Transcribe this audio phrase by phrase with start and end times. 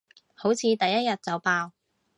[0.33, 1.73] 好似第一日就爆